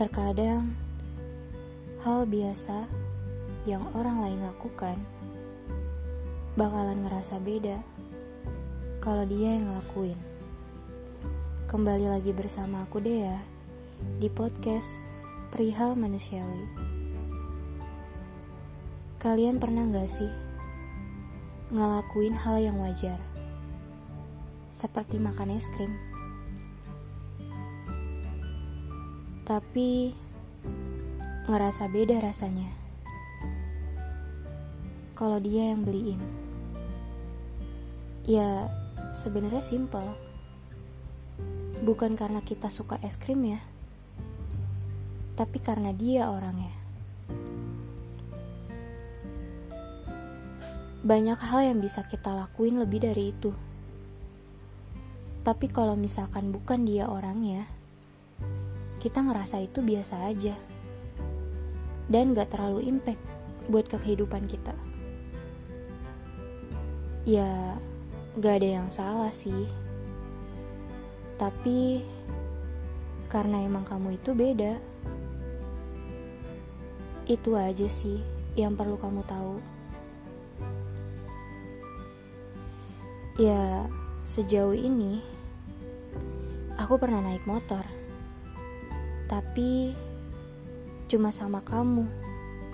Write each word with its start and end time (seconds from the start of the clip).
Terkadang, 0.00 0.64
hal 2.00 2.24
biasa 2.24 2.88
yang 3.68 3.84
orang 3.92 4.24
lain 4.24 4.40
lakukan 4.48 4.96
bakalan 6.56 7.04
ngerasa 7.04 7.36
beda 7.36 7.84
kalau 9.04 9.28
dia 9.28 9.60
yang 9.60 9.68
ngelakuin. 9.68 10.16
Kembali 11.68 12.16
lagi 12.16 12.32
bersama 12.32 12.88
aku 12.88 13.04
Dea 13.04 13.44
di 14.16 14.32
podcast 14.32 14.96
Perihal 15.52 15.92
Manusiawi. 15.92 16.64
Kalian 19.20 19.60
pernah 19.60 19.84
gak 19.84 20.08
sih 20.08 20.32
ngelakuin 21.76 22.40
hal 22.40 22.56
yang 22.56 22.80
wajar? 22.80 23.20
Seperti 24.80 25.20
makan 25.20 25.60
es 25.60 25.68
krim. 25.76 25.92
Tapi 29.50 30.14
ngerasa 31.50 31.90
beda 31.90 32.22
rasanya. 32.22 32.70
Kalau 35.18 35.42
dia 35.42 35.74
yang 35.74 35.82
beliin. 35.82 36.22
Ya, 38.30 38.70
sebenarnya 39.26 39.58
simpel. 39.58 40.06
Bukan 41.82 42.14
karena 42.14 42.38
kita 42.46 42.70
suka 42.70 43.02
es 43.02 43.18
krim 43.18 43.42
ya. 43.42 43.58
Tapi 45.34 45.58
karena 45.58 45.90
dia 45.98 46.30
orangnya. 46.30 46.70
Banyak 51.02 51.38
hal 51.42 51.74
yang 51.74 51.82
bisa 51.82 52.06
kita 52.06 52.30
lakuin 52.30 52.78
lebih 52.78 53.02
dari 53.02 53.34
itu. 53.34 53.50
Tapi 55.42 55.66
kalau 55.74 55.98
misalkan 55.98 56.54
bukan 56.54 56.86
dia 56.86 57.10
orangnya, 57.10 57.79
kita 59.00 59.24
ngerasa 59.24 59.64
itu 59.64 59.80
biasa 59.80 60.28
aja. 60.28 60.52
Dan 62.06 62.36
gak 62.36 62.52
terlalu 62.52 62.84
impact 62.84 63.22
buat 63.72 63.88
kehidupan 63.88 64.44
kita. 64.44 64.76
Ya, 67.24 67.80
gak 68.36 68.60
ada 68.60 68.68
yang 68.82 68.88
salah 68.92 69.32
sih. 69.32 69.64
Tapi, 71.40 72.04
karena 73.32 73.64
emang 73.64 73.88
kamu 73.88 74.20
itu 74.20 74.36
beda. 74.36 74.76
Itu 77.24 77.56
aja 77.56 77.88
sih 77.88 78.20
yang 78.58 78.76
perlu 78.76 79.00
kamu 79.00 79.22
tahu. 79.24 79.56
Ya, 83.40 83.88
sejauh 84.36 84.76
ini 84.76 85.24
aku 86.76 87.00
pernah 87.00 87.22
naik 87.24 87.46
motor. 87.48 87.99
Tapi 89.30 89.94
cuma 91.06 91.30
sama 91.30 91.62
kamu. 91.62 92.02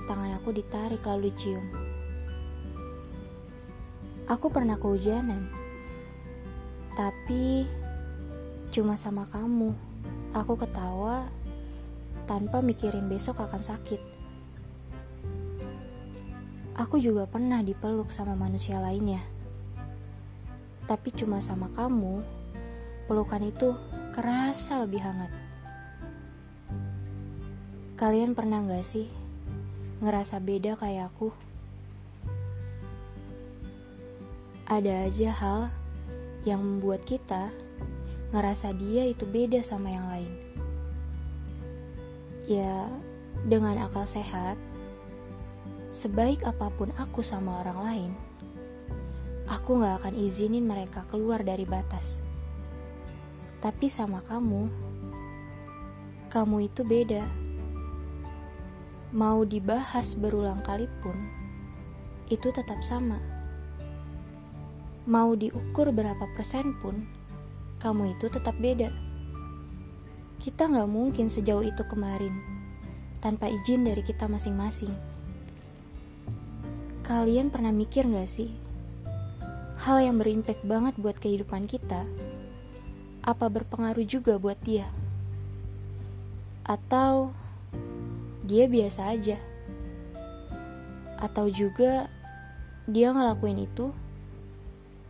Tangan 0.09 0.41
aku 0.41 0.57
ditarik 0.57 1.05
lalu 1.05 1.29
dicium. 1.29 1.67
Aku 4.25 4.49
pernah 4.49 4.81
kehujanan. 4.81 5.53
Tapi 6.97 7.69
cuma 8.73 8.97
sama 8.97 9.29
kamu. 9.29 9.77
Aku 10.33 10.57
ketawa 10.57 11.29
tanpa 12.25 12.65
mikirin 12.65 13.13
besok 13.13 13.45
akan 13.45 13.61
sakit. 13.61 14.01
Aku 16.81 16.97
juga 16.97 17.29
pernah 17.29 17.61
dipeluk 17.61 18.09
sama 18.09 18.33
manusia 18.33 18.81
lainnya 18.81 19.37
tapi 20.87 21.11
cuma 21.11 21.43
sama 21.43 21.67
kamu, 21.75 22.23
pelukan 23.11 23.43
itu 23.43 23.75
kerasa 24.15 24.87
lebih 24.87 25.03
hangat. 25.03 25.31
Kalian 27.97 28.37
pernah 28.37 28.61
gak 28.61 28.85
sih 28.85 29.09
ngerasa 30.05 30.37
beda 30.37 30.77
kayak 30.77 31.09
aku? 31.17 31.33
Ada 34.69 35.09
aja 35.09 35.33
hal 35.33 35.61
yang 36.45 36.61
membuat 36.61 37.09
kita 37.09 37.49
ngerasa 38.37 38.77
dia 38.77 39.09
itu 39.09 39.25
beda 39.25 39.65
sama 39.65 39.89
yang 39.89 40.13
lain. 40.13 40.33
Ya, 42.45 42.85
dengan 43.49 43.81
akal 43.89 44.05
sehat, 44.05 44.61
sebaik 45.89 46.45
apa 46.45 46.69
pun 46.77 46.93
aku 47.01 47.25
sama 47.25 47.65
orang 47.65 47.81
lain, 47.81 48.13
aku 49.49 49.81
gak 49.81 50.05
akan 50.05 50.21
izinin 50.21 50.69
mereka 50.69 51.01
keluar 51.09 51.41
dari 51.41 51.65
batas. 51.65 52.21
Tapi 53.65 53.89
sama 53.89 54.21
kamu, 54.29 54.69
kamu 56.29 56.69
itu 56.69 56.85
beda. 56.85 57.46
Mau 59.17 59.49
dibahas 59.49 60.13
berulang 60.13 60.61
kali 60.61 60.85
pun, 61.01 61.17
itu 62.29 62.53
tetap 62.53 62.77
sama. 62.85 63.17
Mau 65.09 65.33
diukur 65.33 65.89
berapa 65.89 66.21
persen 66.37 66.77
pun, 66.85 67.09
kamu 67.81 68.13
itu 68.13 68.29
tetap 68.29 68.53
beda. 68.61 68.93
Kita 70.37 70.69
gak 70.69 70.93
mungkin 70.93 71.33
sejauh 71.33 71.65
itu 71.65 71.81
kemarin, 71.89 72.37
tanpa 73.25 73.49
izin 73.49 73.89
dari 73.89 74.05
kita 74.05 74.29
masing-masing. 74.29 74.93
Kalian 77.01 77.49
pernah 77.49 77.73
mikir 77.73 78.05
gak 78.05 78.29
sih, 78.29 78.53
hal 79.81 79.97
yang 79.97 80.21
berimpact 80.21 80.61
banget 80.69 80.93
buat 81.01 81.17
kehidupan 81.17 81.65
kita, 81.65 82.05
apa 83.25 83.49
berpengaruh 83.49 84.05
juga 84.05 84.37
buat 84.37 84.61
dia? 84.61 84.93
Atau 86.69 87.33
dia 88.47 88.71
biasa 88.71 89.13
aja? 89.13 89.37
Atau 91.19 91.51
juga 91.51 92.07
dia 92.87 93.11
ngelakuin 93.11 93.67
itu 93.67 93.91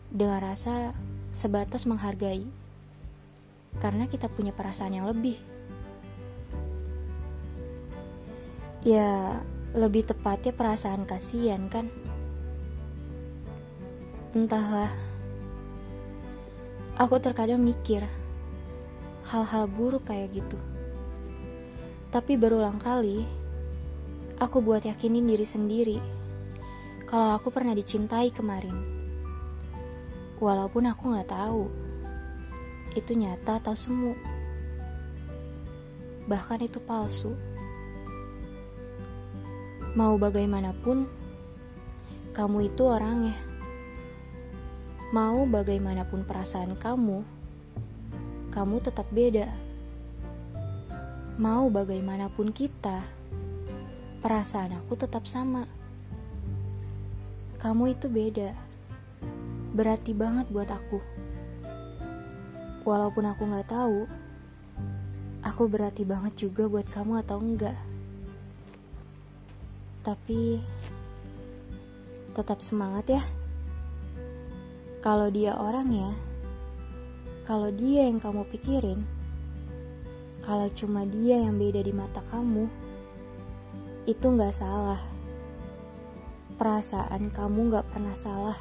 dengan 0.08 0.40
rasa 0.40 0.96
sebatas 1.36 1.84
menghargai 1.84 2.48
karena 3.76 4.08
kita 4.08 4.32
punya 4.32 4.56
perasaan 4.56 4.96
yang 4.96 5.04
lebih. 5.04 5.36
Ya, 8.86 9.42
lebih 9.76 10.08
tepatnya 10.08 10.56
perasaan 10.56 11.04
kasihan 11.04 11.68
kan? 11.68 11.92
Entahlah, 14.32 14.88
aku 16.96 17.20
terkadang 17.20 17.60
mikir 17.60 18.06
hal-hal 19.26 19.66
buruk 19.68 20.08
kayak 20.08 20.32
gitu. 20.32 20.56
Tapi 22.10 22.38
berulang 22.38 22.78
kali, 22.78 23.26
aku 24.38 24.60
buat 24.62 24.84
yakinin 24.84 25.26
diri 25.26 25.46
sendiri 25.48 25.98
kalau 27.06 27.38
aku 27.38 27.54
pernah 27.54 27.72
dicintai 27.72 28.34
kemarin. 28.34 28.74
Walaupun 30.42 30.90
aku 30.90 31.16
gak 31.16 31.30
tahu 31.30 31.70
itu 32.98 33.12
nyata 33.14 33.62
atau 33.62 33.78
semu. 33.78 34.12
Bahkan 36.26 36.66
itu 36.66 36.82
palsu. 36.82 37.30
Mau 39.96 40.18
bagaimanapun, 40.20 41.08
kamu 42.34 42.68
itu 42.68 42.82
orangnya. 42.84 43.38
Mau 45.14 45.46
bagaimanapun 45.46 46.26
perasaan 46.26 46.74
kamu, 46.76 47.22
kamu 48.50 48.76
tetap 48.82 49.06
beda. 49.14 49.46
Mau 51.36 51.68
bagaimanapun 51.68 52.48
kita, 52.48 53.04
perasaan 54.24 54.72
aku 54.72 54.96
tetap 54.96 55.28
sama. 55.28 55.68
Kamu 57.60 57.92
itu 57.92 58.08
beda. 58.08 58.56
Berarti 59.76 60.16
banget 60.16 60.48
buat 60.48 60.72
aku. 60.72 60.96
Walaupun 62.88 63.28
aku 63.28 63.52
gak 63.52 63.68
tahu, 63.68 64.08
aku 65.44 65.68
berarti 65.68 66.08
banget 66.08 66.40
juga 66.40 66.72
buat 66.72 66.88
kamu 66.88 67.20
atau 67.20 67.36
enggak. 67.36 67.76
Tapi 70.08 70.64
tetap 72.32 72.64
semangat 72.64 73.12
ya. 73.12 73.22
Kalau 75.04 75.28
dia 75.28 75.52
orangnya, 75.52 76.16
kalau 77.44 77.68
dia 77.68 78.08
yang 78.08 78.24
kamu 78.24 78.48
pikirin, 78.56 79.04
kalau 80.46 80.70
cuma 80.78 81.02
dia 81.02 81.42
yang 81.42 81.58
beda 81.58 81.82
di 81.82 81.90
mata 81.90 82.22
kamu, 82.30 82.70
itu 84.06 84.22
nggak 84.22 84.54
salah. 84.54 85.02
Perasaan 86.54 87.34
kamu 87.34 87.74
nggak 87.74 87.86
pernah 87.90 88.14
salah. 88.14 88.58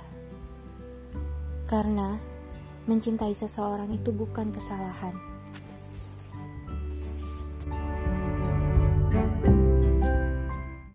Karena 1.69 2.17
mencintai 2.89 3.37
seseorang 3.37 3.93
itu 3.93 4.09
bukan 4.09 4.49
kesalahan. 4.49 5.34